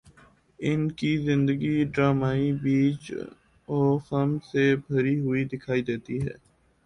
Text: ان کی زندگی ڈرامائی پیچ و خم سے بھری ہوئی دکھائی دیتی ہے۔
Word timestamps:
ان 0.59 0.87
کی 0.91 1.11
زندگی 1.17 1.73
ڈرامائی 1.93 2.51
پیچ 2.63 3.03
و 3.67 3.79
خم 3.99 4.29
سے 4.51 4.63
بھری 4.87 5.15
ہوئی 5.19 5.43
دکھائی 5.45 5.81
دیتی 5.81 6.17
ہے۔ 6.21 6.35